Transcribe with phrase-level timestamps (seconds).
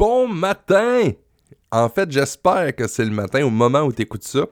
[0.00, 1.12] matin!
[1.70, 4.46] En fait, j'espère que c'est le matin, au moment où tu écoutes ça.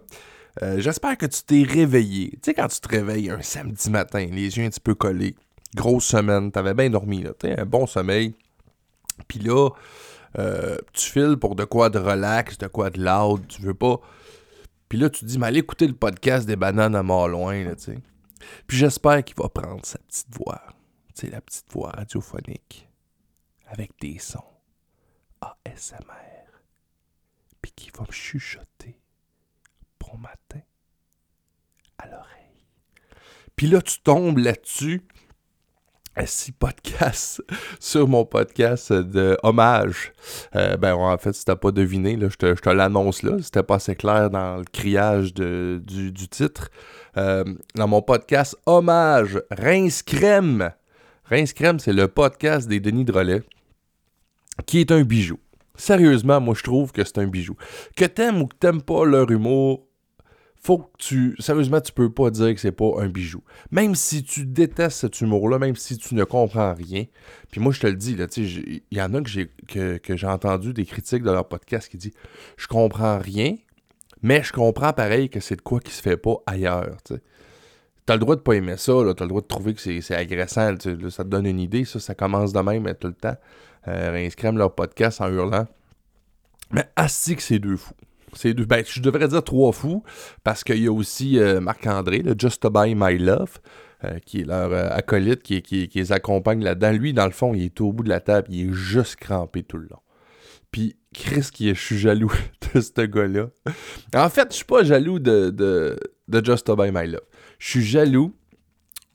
[0.62, 2.30] Euh, j'espère que tu t'es réveillé.
[2.30, 5.36] Tu sais, quand tu te réveilles un samedi matin, les yeux un petit peu collés,
[5.74, 8.34] grosse semaine, t'avais bien dormi, là, un bon sommeil.
[9.26, 9.70] Puis là,
[10.38, 14.00] euh, tu files pour de quoi de relax, de quoi de loud, tu veux pas.
[14.88, 17.64] Puis là, tu te dis, mais allez écouter le podcast des bananes à mort loin,
[17.64, 17.98] là, tu sais.
[18.66, 20.62] Puis j'espère qu'il va prendre sa petite voix,
[21.14, 22.88] tu sais, la petite voix radiophonique,
[23.70, 24.57] avec des sons
[25.40, 26.62] ASMR,
[27.62, 29.00] puis qu'il va me chuchoter
[30.00, 30.60] bon matin
[31.98, 32.66] à l'oreille.
[33.56, 35.02] Puis là, tu tombes là-dessus,
[36.26, 37.42] si podcast
[37.80, 40.12] sur mon podcast de hommage.
[40.56, 43.36] Euh, ben en fait, si t'as pas deviné, je te, je te l'annonce là.
[43.40, 46.70] C'était pas assez clair dans le criage du, titre.
[47.16, 49.40] Euh, dans mon podcast Hommage.
[49.50, 50.72] Rince Crème,
[51.30, 53.42] c'est le podcast des Denis Drolet,
[54.66, 55.38] qui est un bijou.
[55.76, 57.56] Sérieusement, moi je trouve que c'est un bijou.
[57.96, 59.88] Que t'aimes ou que t'aimes pas leur humour,
[60.60, 61.36] faut que tu.
[61.38, 63.42] Sérieusement, tu peux pas dire que c'est pas un bijou.
[63.70, 67.04] Même si tu détestes cet humour-là, même si tu ne comprends rien.
[67.50, 70.72] Puis moi, je te le dis, il y en a que j'ai, que, j'ai entendu
[70.72, 72.14] des critiques de leur podcast qui disent
[72.56, 73.54] Je comprends rien,
[74.22, 76.96] mais je comprends pareil que c'est de quoi qui se fait pas ailleurs.
[77.06, 77.14] Tu
[78.08, 80.14] as le droit de pas aimer ça, tu as le droit de trouver que c'est,
[80.14, 80.74] agressant,
[81.10, 83.36] ça te donne une idée, ça, ça commence de même tout le temps.
[83.88, 85.66] Euh, leur podcast en hurlant.
[86.70, 87.94] Mais assis que c'est deux fous.
[88.34, 90.04] C'est ben, je devrais dire trois fous,
[90.44, 93.58] parce qu'il y a aussi euh, Marc-André, le Just to Buy My Love,
[94.04, 96.92] euh, qui est leur acolyte, qui, qui, les accompagne là-dedans.
[96.92, 99.62] Lui, dans le fond, il est au bout de la table, il est juste crampé
[99.62, 100.00] tout le long.
[100.70, 102.32] Puis Chris, qui est, je suis jaloux
[102.74, 103.48] de ce gars-là.
[104.14, 107.22] En fait, je suis pas jaloux de, de, Just to Buy My Love.
[107.58, 108.34] Je suis jaloux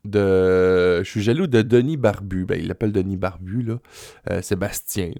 [0.06, 1.02] de.
[1.03, 2.46] Je suis jaloux de Denis Barbu.
[2.46, 4.41] Ben, il l'appelle Denis Barbu, là.
[4.41, 5.12] Sébastien,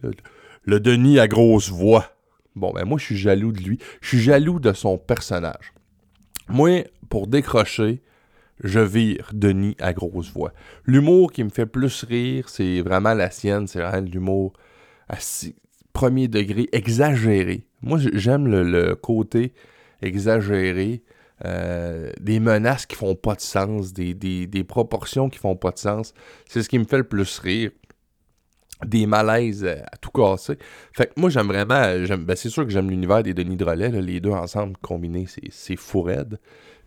[0.66, 2.14] Le Denis à grosse voix.
[2.56, 3.80] Bon, ben moi, je suis jaloux de lui.
[4.02, 5.74] Je suis jaloux de son personnage.
[6.48, 8.02] Moi, pour décrocher,
[8.64, 10.54] je vire Denis à grosse voix.
[10.86, 13.68] L'humour qui me fait plus rire, c'est vraiment la sienne.
[13.68, 14.54] C'est vraiment l'humour
[15.10, 15.18] à
[15.94, 17.68] premier degré, exagéré.
[17.82, 19.54] Moi, j'aime le, côté
[20.02, 21.04] exagéré.
[21.46, 26.14] Euh, des menaces qui font pas de sens, des, proportions qui font pas de sens.
[26.48, 27.72] C'est ce qui me fait le plus rire
[28.86, 30.58] des malaises euh, à tout casser.
[30.94, 31.84] Fait que moi, j'aime vraiment.
[32.18, 33.90] Ben, c'est sûr que j'aime l'univers des Denis Drolet.
[33.90, 36.40] les deux ensemble combinés, c'est fou raide.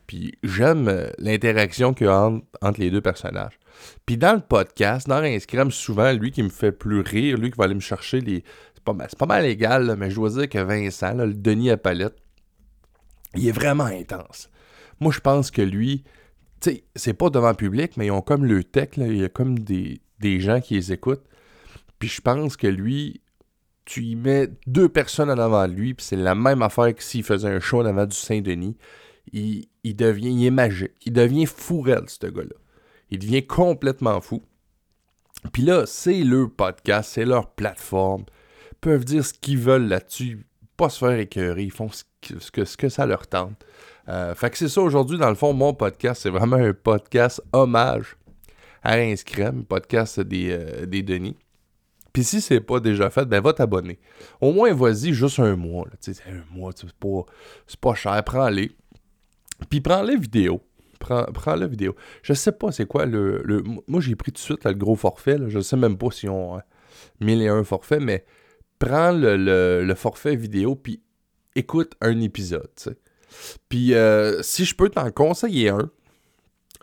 [0.06, 2.30] Puis j'aime euh, l'interaction qu'il y a
[2.62, 3.58] entre, les deux personnages.
[4.06, 7.58] Puis dans le podcast, dans Instagram, souvent, lui qui me fait plus rire, lui qui
[7.58, 8.42] va aller me chercher les.
[8.74, 12.14] C'est pas, pas, mal égal, mais je dois dire que Vincent, le Denis à palette,
[13.36, 14.50] il est vraiment intense.
[15.00, 16.04] Moi, je pense que lui,
[16.60, 19.24] tu sais, c'est pas devant le public, mais ils ont comme le tech, il y
[19.24, 20.00] a comme des,
[20.40, 21.24] gens qui les écoutent.
[21.98, 23.20] Puis je pense que lui,
[23.84, 27.22] tu y mets deux personnes en avant lui, puis c'est la même affaire que s'il
[27.22, 28.76] faisait un show en avant du Saint-Denis.
[29.32, 30.92] Il, devient, il est magique.
[31.04, 32.56] Il devient fourrel, ce gars-là.
[33.10, 34.42] Il devient complètement fou.
[35.52, 38.24] Puis là, c'est leur podcast, c'est leur plateforme.
[38.72, 41.64] Ils peuvent dire ce qu'ils veulent là-dessus, pas se faire écœurer.
[41.64, 42.04] Ils font ce
[42.38, 43.64] ce que, ça leur tente.
[44.08, 47.42] Euh, fait que c'est ça aujourd'hui, dans le fond, mon podcast, c'est vraiment un podcast
[47.52, 48.16] hommage
[48.82, 49.24] à Rince
[49.68, 51.36] podcast des, euh, des Denis.
[52.12, 53.98] Puis si c'est pas déjà fait, ben va t'abonner.
[54.40, 55.86] Au moins, vas-y juste un mois.
[55.86, 56.14] Là.
[56.28, 57.24] Un mois, c'est pas,
[57.80, 58.24] pas cher.
[58.24, 58.70] Prends-les.
[59.68, 60.62] Puis prends-les vidéo.
[60.98, 61.94] Prends, prends la vidéo.
[62.22, 63.62] Je sais pas c'est quoi le, le.
[63.86, 65.36] Moi, j'ai pris tout de suite le gros forfait.
[65.48, 66.58] Je sais même pas si on.
[67.20, 68.24] 1001 forfaits, mais
[68.78, 71.02] prends le, forfait vidéo, puis
[71.56, 72.70] écoute un épisode.
[73.68, 75.90] Puis euh, si je peux t'en conseiller un,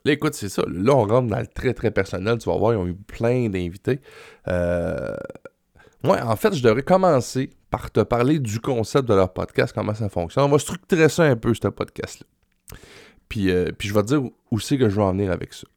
[0.05, 0.63] Là, écoute, c'est ça.
[0.67, 2.37] Là, on rentre dans le très, très personnel.
[2.37, 4.01] Tu vas voir, ils ont eu plein d'invités.
[4.49, 5.15] Euh...
[6.03, 9.93] Ouais, en fait, je devrais commencer par te parler du concept de leur podcast, comment
[9.93, 10.43] ça fonctionne.
[10.43, 12.77] On va structurer ça un peu, ce podcast-là.
[13.29, 14.21] Puis, euh, puis je vais te dire
[14.51, 15.67] où c'est que je vais en venir avec ça.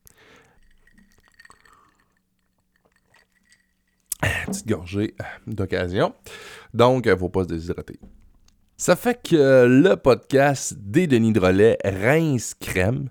[4.47, 5.15] Petite gorgée
[5.47, 6.13] d'occasion.
[6.75, 8.01] Donc, il ne faut pas se déshydrater.
[8.79, 13.09] Ça fait que le podcast des Denis Drolet, Rince Crème,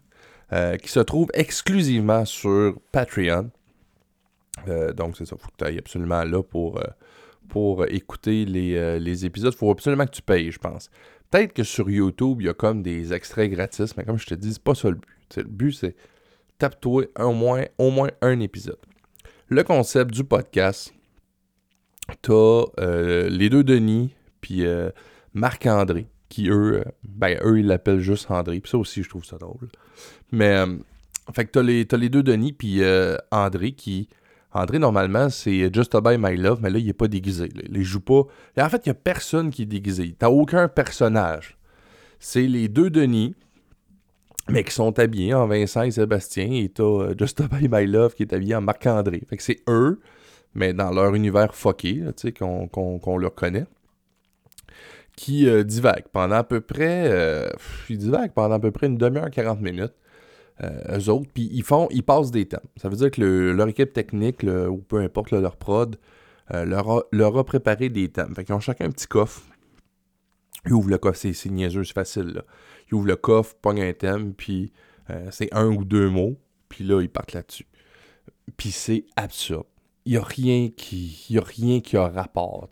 [0.53, 3.49] euh, qui se trouve exclusivement sur Patreon.
[4.67, 9.25] Euh, donc, c'est ça, il faut que tu ailles absolument là pour, euh, écouter les,
[9.25, 9.53] épisodes.
[9.55, 10.91] Il faut absolument que tu payes, je pense.
[11.31, 14.35] Peut-être que sur YouTube, il y a comme des extraits gratis, mais comme je te
[14.35, 15.37] dis, c'est pas ça le but.
[15.37, 15.95] le but, c'est
[16.59, 18.77] tape-toi au moins, au moins un épisode.
[19.47, 20.93] Le concept du podcast,
[22.21, 22.65] t'as
[23.29, 24.63] les deux Denis, puis
[25.35, 28.59] Marc-André, qui eux, ben eux, ils l'appellent juste André.
[28.61, 29.69] Puis ça aussi, je trouve ça drôle.
[30.31, 30.77] Mais, euh,
[31.33, 34.07] fait que t'as les, as les deux Denis, puis euh, André, qui,
[34.53, 37.49] André, normalement, c'est Just By My Love, mais là, il est pas déguisé.
[37.69, 38.23] Il joue pas.
[38.57, 40.15] en fait, il n'y a personne qui est déguisé.
[40.17, 41.57] T'as aucun personnage.
[42.17, 43.35] C'est les deux Denis,
[44.47, 48.15] mais qui sont habillés en Vincent et Sébastien, et t'as euh, Just By My Love
[48.15, 49.21] qui est habillé en Marc-André.
[49.27, 49.99] Fait que c'est eux,
[50.53, 53.65] mais dans leur univers fucké, tu sais, qu'on leur connaît
[55.15, 55.63] qui euh,
[56.11, 57.09] pendant à peu près.
[57.11, 57.49] Euh,
[57.89, 59.93] ils divaguent pendant à peu près une demi-heure, 40 minutes.
[60.63, 62.61] Euh, eux autres, puis ils font, ils passent des thèmes.
[62.77, 65.97] Ça veut dire que leur équipe technique, ou peu importe leur prod,
[66.49, 68.33] leur a, leur, a, préparé des thèmes.
[68.35, 69.41] Fait qu'ils ont chacun un petit coffre.
[70.65, 72.27] Ils ouvrent le coffre, c'est niaiseux, c'est facile.
[72.35, 72.43] Là.
[72.87, 74.71] Ils ouvrent le coffre, pognent un thème, puis
[75.29, 76.39] c'est un ou deux mots,
[76.69, 77.67] puis là, ils partent là-dessus.
[78.55, 79.65] Puis c'est absurde.
[80.05, 81.25] Il n'y a rien qui.
[81.29, 82.69] Y a rien qui a rapport.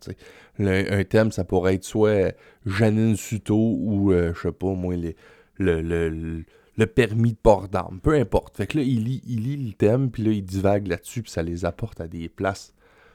[0.58, 2.34] un thème, ça pourrait être soit
[2.64, 5.14] Janine Suto ou euh, je sais pas moi, le,
[5.58, 6.44] le,
[6.76, 8.00] le, permis de port d'armes.
[8.00, 8.56] Peu importe.
[8.56, 11.30] Fait que là, il lit, il lit le thème, puis là, il divague là-dessus, puis
[11.30, 12.72] ça les apporte à des places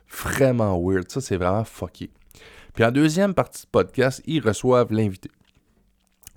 [0.09, 1.09] vraiment weird.
[1.09, 2.09] Ça, c'est vraiment fucké.
[2.73, 5.29] Puis en deuxième partie de podcast, ils reçoivent l'invité.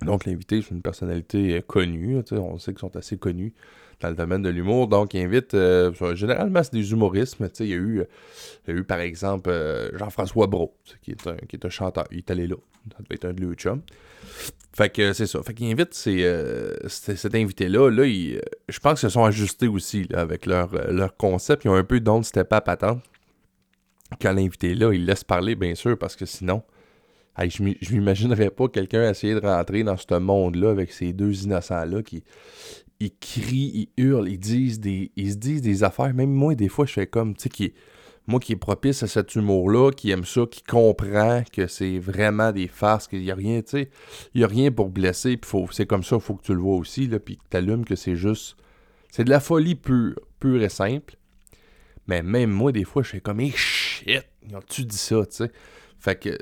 [0.01, 2.21] Donc, l'invité, c'est une personnalité euh, connue.
[2.31, 3.53] On sait qu'ils sont assez connus
[4.03, 4.87] dans le domaine de l'humour.
[4.87, 8.03] Donc, il invite, euh, généralement, c'est des humoristes, il y, a eu,
[8.67, 12.05] y a eu, par exemple, euh, Jean-François Brault, qui est, un, qui est un chanteur.
[12.11, 12.57] Il est allé là.
[12.91, 13.81] Ça devait être un de lui chum.
[14.75, 15.41] Fait que c'est ça.
[15.43, 17.89] Fait qu'il invite cet invité-là.
[17.89, 21.63] Là, je pense qu'ils se sont ajustés aussi avec leur, leur concept.
[21.63, 23.01] Ils ont un peu don't step up attendre.
[24.21, 26.63] Quand l'invité là, il laisse parler, bien sûr, parce que sinon,
[27.39, 32.23] je m'imaginerais pas quelqu'un essayer de rentrer dans ce monde-là avec ces deux innocents-là qui
[33.05, 35.11] ils crient, ils hurlent, ils disent des.
[35.15, 36.13] Ils se disent des affaires.
[36.13, 37.73] Même moi, des fois, je fais comme, tu sais, qui
[38.27, 42.51] moi qui est propice à cet humour-là, qui aime ça, qui comprend que c'est vraiment
[42.51, 43.89] des farces, qu'il n'y a rien, tu sais,
[44.33, 46.61] il n'y a rien pour blesser, puis c'est comme ça, il faut que tu le
[46.61, 48.55] vois aussi, là, puis que tu allumes que c'est juste.
[49.11, 51.15] C'est de la folie pure, pure et simple.
[52.07, 54.25] Mais même moi, des fois, je fais comme, hey, shit,
[54.69, 55.51] tu dit ça, tu sais?
[55.99, 56.37] Fait que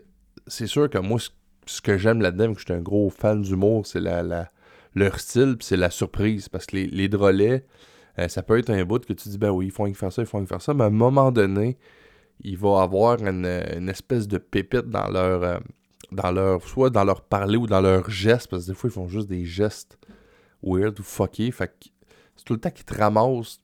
[0.47, 1.19] c'est sûr que moi,
[1.65, 4.51] ce que j'aime là-dedans, que je suis un gros fan d'humour, c'est la,
[4.95, 6.49] leur style, c'est la surprise.
[6.49, 7.09] Parce que les, les
[8.19, 10.21] euh, ça peut être un bout que tu dis, ben oui, ils font faire ça,
[10.21, 11.77] ils font faire ça, mais à un moment donné,
[12.43, 13.45] il va avoir une,
[13.89, 15.59] espèce de pépite dans leur, euh,
[16.11, 16.67] dans leur.
[16.67, 19.27] soit dans leur parler ou dans leur geste, parce que des fois, ils font juste
[19.27, 19.97] des gestes
[20.63, 21.51] weird ou fuckés.
[21.51, 21.89] Fait que
[22.35, 23.59] c'est tout le temps qu'ils te ramassent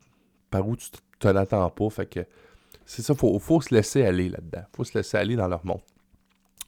[0.49, 0.89] par où tu
[1.19, 1.89] te l'attends pas.
[1.89, 2.21] Fait que
[2.85, 4.63] c'est ça, faut, faut se laisser aller là-dedans.
[4.75, 5.81] Faut se laisser aller dans leur monde.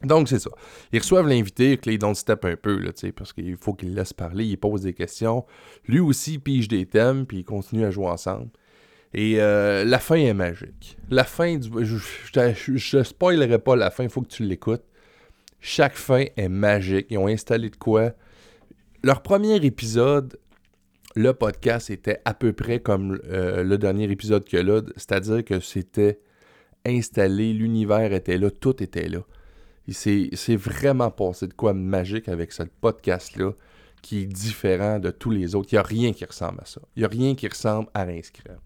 [0.03, 0.51] Donc, c'est ça.
[0.93, 4.45] Ils reçoivent l'invité, que don't step un peu, là, parce qu'il faut qu'il laisse parler,
[4.45, 5.45] il pose des questions.
[5.87, 8.49] Lui aussi pige des thèmes, puis ils continuent à jouer ensemble.
[9.13, 10.97] Et euh, la fin est magique.
[11.09, 11.69] La fin du.
[12.31, 14.83] Je ne spoilerai pas la fin, il faut que tu l'écoutes.
[15.59, 17.07] Chaque fin est magique.
[17.09, 18.11] Ils ont installé de quoi?
[19.03, 20.39] Leur premier épisode,
[21.15, 25.59] le podcast était à peu près comme euh, le dernier épisode que là, c'est-à-dire que
[25.59, 26.19] c'était
[26.85, 29.19] installé, l'univers était là, tout était là.
[29.91, 33.51] C'est vraiment passé de quoi magique avec ce podcast-là
[34.01, 35.69] qui est différent de tous les autres.
[35.71, 36.81] Il n'y a rien qui ressemble à ça.
[36.95, 38.59] Il n'y a rien qui ressemble à l'inscrire.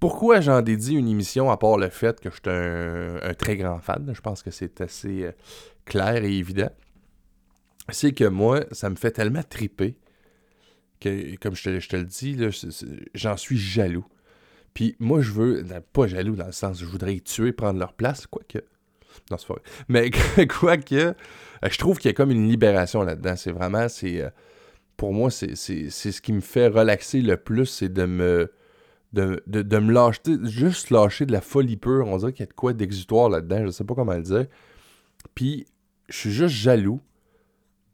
[0.00, 3.80] Pourquoi j'en dédie une émission à part le fait que je suis un, très grand
[3.80, 4.12] fan?
[4.14, 5.32] Je pense que c'est assez euh,
[5.84, 6.70] clair et évident.
[7.88, 9.96] C'est que moi, ça me fait tellement triper
[11.00, 12.38] que, comme je te, le dis,
[13.14, 14.06] j'en suis jaloux.
[14.72, 18.26] Puis moi, je veux, pas jaloux dans le sens je voudrais tuer, prendre leur place,
[18.26, 18.58] quoique
[19.30, 19.62] non, c'est pas vrai.
[19.88, 21.12] Mais quoique, euh,
[21.68, 23.36] je trouve qu'il y a comme une libération là-dedans.
[23.36, 24.22] C'est vraiment, c'est.
[24.22, 24.30] Euh,
[24.96, 28.52] pour moi, c'est ce qui me fait relaxer le plus, c'est de me.
[29.12, 29.40] De,
[29.78, 32.06] me lâcher, juste lâcher de la folie pure.
[32.08, 34.46] On dirait qu'il y a de quoi d'exutoire là-dedans, je sais pas comment le dire.
[35.34, 35.66] Puis,
[36.08, 37.00] je suis juste jaloux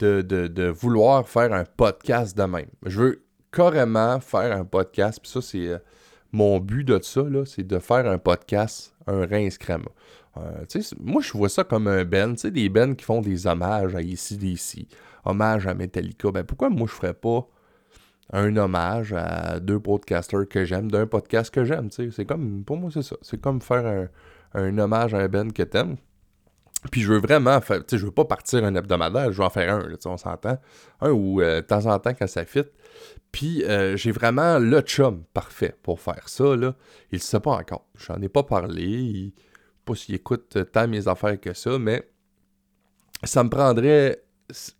[0.00, 2.69] de, vouloir faire un podcast de même.
[2.85, 5.78] Je veux carrément faire un podcast, puis ça, c'est euh,
[6.33, 9.85] mon but de ça, c'est de faire un podcast, un rince crème.
[10.37, 10.64] Euh,
[11.00, 14.88] moi, je vois ça comme un Ben, des Ben qui font des hommages à ici,
[15.25, 16.31] hommage à Metallica.
[16.31, 17.47] Ben, pourquoi moi, je ferais pas
[18.33, 22.91] un hommage à deux podcasters que j'aime, d'un podcast que j'aime, C'est comme, pour moi,
[22.93, 23.17] c'est ça.
[23.23, 24.09] C'est comme faire
[24.55, 25.97] un, hommage à un Ben que t'aimes.
[26.91, 29.50] Puis je veux vraiment faire, tu je veux pas partir un hebdomadaire, je veux en
[29.50, 30.59] faire un, on s'entend.
[31.00, 32.64] Un ou euh, de temps en temps quand ça fit.
[33.33, 36.75] Puis euh, j'ai vraiment le chum parfait pour faire ça, là.
[37.11, 37.87] Il sait pas encore.
[37.97, 39.33] J'en ai pas parlé
[39.85, 42.09] pas s'il écoute tant mes affaires que ça, mais
[43.23, 44.23] ça me prendrait.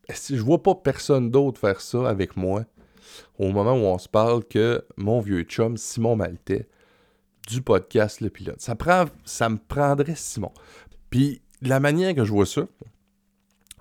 [0.09, 2.65] Je vois pas personne d'autre faire ça avec moi
[3.39, 6.69] au moment où on se parle que mon vieux chum Simon Maltais
[7.49, 8.61] du podcast Le Pilote.
[8.61, 10.53] Ça, prend, ça me prendrait Simon.
[11.11, 12.67] Puis la manière que je vois ça,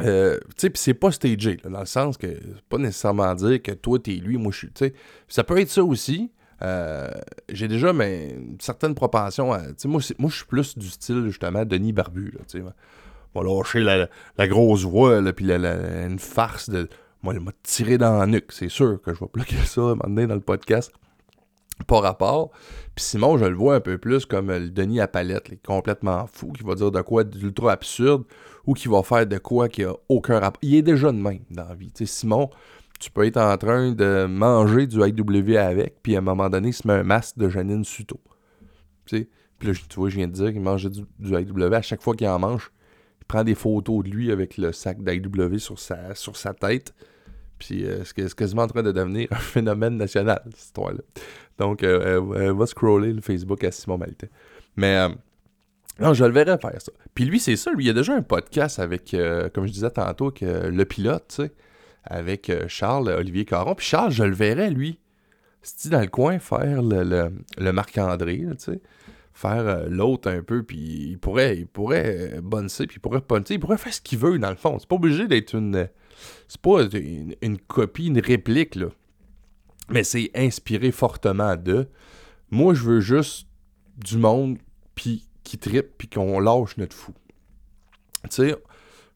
[0.02, 3.72] euh, tu sais, c'est pas stagé, dans le sens que c'est pas nécessairement dire que
[3.72, 4.94] toi t'es lui, moi je suis.
[5.28, 6.32] Ça peut être ça aussi,
[6.64, 7.10] euh,
[7.50, 9.60] j'ai déjà mais, une certaine propension à.
[9.86, 12.32] Moi, moi je suis plus du style, justement, Denis Barbu.
[12.32, 16.88] Là, sais va lâcher la, la, grosse voix, puis une farce de.
[17.24, 18.52] Moi, il m'a tiré dans la nuque.
[18.52, 20.92] C'est sûr que je vais bloquer ça un moment donné dans le podcast.
[21.88, 22.52] Pas rapport.
[22.96, 26.52] Puis Simon, je le vois un peu plus comme le Denis à palette, complètement fou,
[26.52, 28.24] qui va dire de quoi d'ultra absurde
[28.66, 30.60] ou qui va faire de quoi qui a aucun rapport.
[30.62, 31.92] Il est déjà de même dans la vie.
[31.96, 32.50] sais Simon,
[33.04, 36.70] tu peux être en train de manger du IW avec, puis à un moment donné,
[36.70, 38.18] il se met un masque de Janine Suto.
[39.08, 39.28] sais?
[39.60, 41.74] Puis là, tu vois, je viens de dire qu'il mangeait du, du IW.
[41.74, 42.72] À chaque fois qu'il en mange,
[43.20, 46.94] il prend des photos de lui avec le sac d'IW sur sa, sur sa tête.
[47.60, 51.02] Puis euh, c'est quasiment en train de devenir un phénomène national, cette histoire-là.
[51.60, 54.30] Donc, euh, euh, va scroller le Facebook à Simon Maltais.
[54.78, 55.10] Mais
[56.00, 56.92] non, je le verrais faire ça.
[57.14, 57.72] Puis lui, c'est ça.
[57.74, 59.16] Lui, il y a déjà un podcast avec,
[59.54, 61.52] comme je disais tantôt, que le pilote, tu sais,
[62.04, 63.76] avec Charles Olivier Caron.
[63.76, 65.00] Puis Charles, je le verrais, lui,
[65.62, 68.82] cest dans le coin, faire le, le, Marc-André, tu sais
[69.34, 73.56] faire euh, l'autre un peu, puis il pourrait, il pourrait euh, puis il pourrait punter,
[73.56, 74.78] il pourrait faire ce qu'il veut dans le fond.
[74.80, 75.90] C'est pas obligé d'être une.
[76.48, 78.88] C'est pas une, copie, une réplique, là.
[79.90, 81.90] Mais c'est inspiré fortement de.
[82.52, 83.48] Moi, je veux juste
[83.98, 84.58] du monde,
[84.96, 87.14] puis qui tripe, puis qu'on lâche notre fou.
[88.24, 88.56] Tu sais,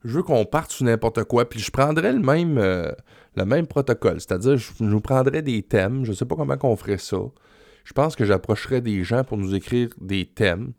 [0.08, 2.92] je veux qu'on parte sur n'importe quoi, puis je prendrais le même, euh,
[3.36, 4.20] le même protocole.
[4.20, 7.18] C'est-à-dire, je, nous prendrais des thèmes, je sais pas comment qu'on ferait ça
[7.88, 10.74] je pense que j'approcherais des gens pour nous écrire des thèmes.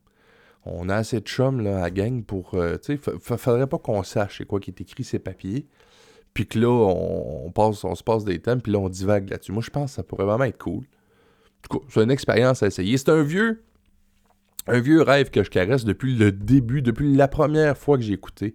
[0.66, 2.52] On a assez de chums là, à gang pour.
[2.52, 5.66] Euh, tu sais, faudrait pas qu'on sache c'est quoi qui est écrit ces papiers.
[6.34, 9.52] Puis que là, on, passe, on se passe des thèmes, puis là, on divague là-dessus.
[9.52, 10.84] Moi, je pense que ça pourrait vraiment être cool.
[10.84, 12.98] En tout cas, c'est une expérience à essayer.
[12.98, 13.62] C'est un vieux.
[14.66, 18.12] Un vieux rêve que je caresse depuis le début, depuis la première fois que j'ai
[18.12, 18.54] écouté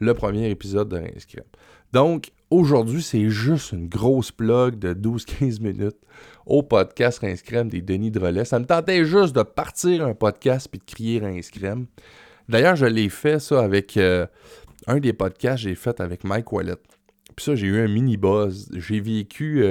[0.00, 1.26] le premier épisode de Rince
[1.92, 5.98] Donc, aujourd'hui, c'est juste une grosse plug de 12-15 minutes
[6.46, 8.46] au podcast Rince des Denis Drolet.
[8.46, 11.50] Ça me tentait juste de partir un podcast puis de crier Rince
[12.48, 14.26] D'ailleurs, je l'ai fait, ça, avec euh,
[14.86, 16.76] un des podcasts que j'ai fait avec Mike Wallet.
[17.36, 18.70] Puis ça, j'ai eu un mini-buzz.
[18.74, 19.64] J'ai vécu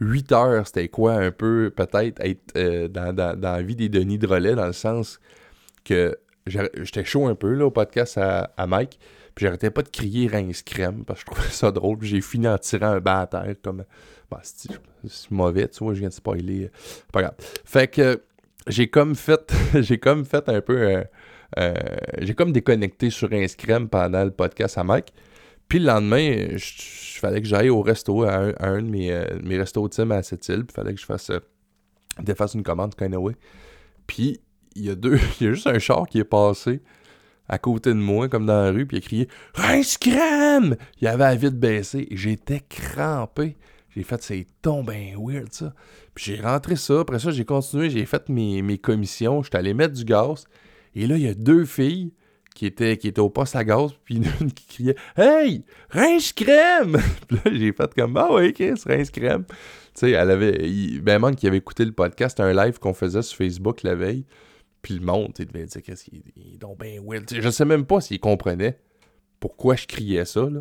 [0.00, 4.18] 8 euh, heures, c'était quoi, un peu, peut-être, être, euh, dans, la vie des Denis
[4.18, 5.20] Drolet, dans le sens
[5.84, 8.98] que j'étais chaud un peu, là, au podcast à Mike.
[9.38, 11.98] Puis j'arrêtais pas de crier rince crème parce que je trouvais ça drôle.
[12.00, 13.84] J'ai fini en tirant un bas à terre comme.
[14.28, 14.68] Bah, c'est
[15.30, 16.72] mauvais, tu vois, je viens de spoiler.
[17.12, 17.34] Pas grave.
[17.64, 18.20] Fait que
[18.66, 19.54] j'ai comme fait.
[19.74, 20.76] j'ai comme fait un peu.
[20.76, 21.04] Euh,
[21.56, 21.72] euh,
[22.18, 25.12] j'ai comme déconnecté sur rince crème pendant le podcast à Mike.
[25.68, 29.56] Puis le lendemain, il fallait que j'aille au resto, à un, de mes, euh, mes
[29.56, 30.64] restos Tim à cette île.
[30.64, 31.30] Puis fallait que je fasse.
[32.54, 33.34] une commande, kind of.
[34.08, 34.40] Puis
[34.74, 35.16] il y a deux.
[35.40, 36.80] Il y a juste un char qui est passé
[37.48, 41.08] à côté de moi, comme dans la rue, puis il a crié Rince crème Il
[41.08, 43.56] avait la vite baissé et j'étais crampé.
[43.94, 45.74] J'ai fait c'est tombé weird ça.
[46.14, 47.00] Puis j'ai rentré ça.
[47.00, 49.42] Après ça, j'ai continué, j'ai fait mes, mes commissions.
[49.42, 50.44] J'étais allé mettre du gaz.
[50.94, 52.12] Et là, il y a deux filles
[52.54, 57.52] qui étaient, au poste à gaz, puis une qui criait Hey, rince crème Puis là,
[57.52, 59.44] j'ai fait comme Ah ouais, Chris, rince crème.
[59.46, 59.54] Tu
[59.94, 60.68] sais, elle avait.
[60.68, 64.24] Il, ben, qui avait écouté le podcast, un live qu'on faisait sur Facebook la veille.
[64.82, 67.24] Puis le monde, il devait dire qu'est-ce qu'il est donc bien Will.
[67.28, 68.78] je sais même pas s'il comprenait
[69.40, 70.42] pourquoi je criais ça.
[70.42, 70.60] Là.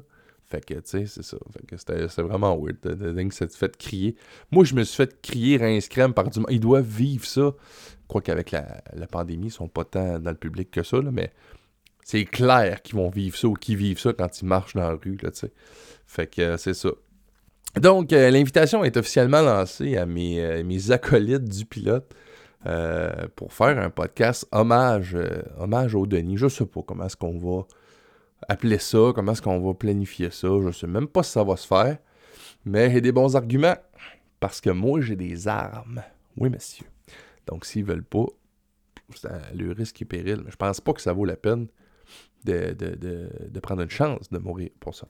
[0.49, 1.37] Fait que, tu sais, c'est ça.
[1.51, 2.79] Fait que c'était vraiment weird.
[2.79, 4.15] Dingue, s'est fait crier.
[4.51, 6.47] Moi, je me suis fait crier rince crème par du monde.
[6.49, 7.53] Ils doivent vivre ça.
[8.01, 8.81] Je crois qu'avec la,
[9.11, 11.33] pandémie, ils sont pas tant dans le public que ça, mais
[12.05, 14.95] c'est clair qu'ils vont vivre ça ou qu'ils vivent ça quand ils marchent dans la
[14.95, 15.47] rue, là, tu.
[16.05, 16.91] Fait que c'est ça.
[17.75, 22.09] Donc, euh, l'invitation est officiellement lancée à mes, euh, mes acolytes du pilote.
[22.65, 26.37] Euh, pour faire un podcast hommage, euh, hommage au Denis.
[26.37, 27.65] Je sais pas comment est-ce qu'on va
[28.49, 30.47] appeler ça, comment est-ce qu'on va planifier ça.
[30.65, 31.97] Je sais même pas si ça va se faire.
[32.65, 33.77] Mais j'ai des bons arguments.
[34.39, 36.03] Parce que moi, j'ai des armes.
[36.35, 36.85] Oui, monsieur.
[37.47, 38.25] Donc, s'ils veulent pas,
[39.15, 40.41] c'est le risque et péril.
[40.43, 41.67] Mais je pense pas que ça vaut la peine
[42.45, 45.07] de, de, prendre une chance de mourir pour ça.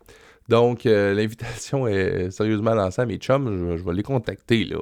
[0.49, 3.71] Donc, euh, l'invitation est sérieusement lancée à mes chums.
[3.71, 4.79] Je, je vais les contacter là,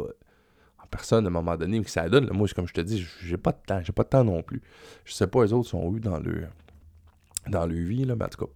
[0.86, 2.30] personne à un moment donné, que ça donne.
[2.32, 4.62] moi, comme je te dis, j'ai pas de temps, j'ai pas de temps non plus.
[5.04, 6.48] Je sais pas, les autres sont eu dans le
[7.48, 8.52] dans leur vie, là, mais en tout cas.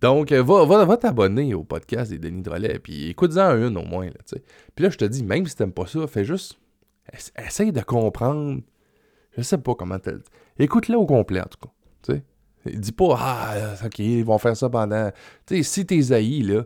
[0.00, 4.06] Donc, euh, va, va, t'abonner au podcast des Denis Drolet, puis écoute-en une au moins,
[4.06, 4.42] là, tu sais.
[4.74, 6.58] Puis là, je te dis, même si t'aimes pas ça, fais juste,
[7.36, 8.60] essaye de comprendre,
[9.36, 10.12] je sais pas comment t'as
[10.58, 11.72] Écoute-le au complet, en tout cas,
[12.02, 12.78] tu sais.
[12.78, 15.10] Dis pas, ah, ok, ils vont faire ça pendant,
[15.46, 16.64] tu sais, si t'es haï, là,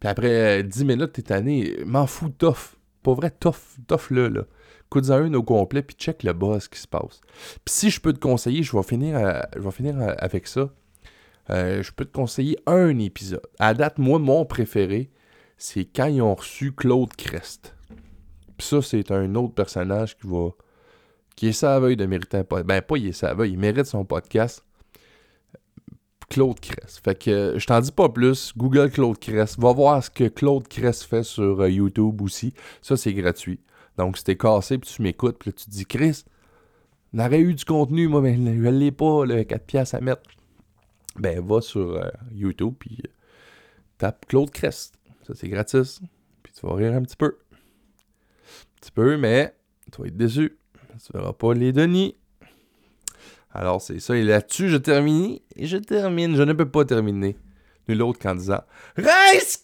[0.00, 2.76] puis après 10 minutes, t'es tanné, m'en fous, tough.
[3.02, 4.42] Pour vrai, tough, tough là, là.
[4.90, 7.20] Coute-en une au complet, puis check le boss qui se passe.
[7.64, 9.18] Puis si je peux te conseiller, je vais finir,
[9.56, 10.70] vais finir avec ça.
[11.50, 13.42] Euh, je peux te conseiller un épisode.
[13.58, 15.10] À date, moi, mon préféré,
[15.56, 17.74] c'est quand ils ont reçu Claude Crest.
[18.56, 20.50] Puis ça, c'est un autre personnage qui va.
[21.36, 22.66] qui est sa veille de mériter un podcast.
[22.66, 24.64] Ben, pas il est sa veille, il mérite son podcast.
[26.32, 26.98] Claude Cress.
[27.04, 28.54] Fait que je t'en dis pas plus.
[28.56, 29.58] Google Claude Cress.
[29.58, 32.54] Va voir ce que Claude Cress fait sur euh, YouTube aussi.
[32.80, 33.60] Ça, c'est gratuit.
[33.98, 36.24] Donc, si t'es cassé puis tu m'écoutes, puis tu te dis, Chris,
[37.12, 40.22] on aurait eu du contenu, moi, mais je l'ai pas, le 4 piastres à mettre.
[41.16, 43.10] Ben, va sur euh, YouTube puis euh,
[43.98, 44.94] tape Claude Crest.
[45.26, 46.00] Ça, c'est gratis.
[46.42, 47.36] Puis tu vas rire un petit peu.
[47.52, 49.54] Un petit peu, mais
[49.92, 50.56] tu vas être déçu.
[51.04, 52.16] Tu verras pas les Denis.
[53.54, 54.16] Alors, c'est ça.
[54.16, 55.38] Et là-dessus, je termine.
[55.56, 56.36] Et je termine.
[56.36, 57.36] Je ne peux pas terminer.
[57.88, 58.62] Nul autre qu'en disant
[58.96, 59.58] Rice!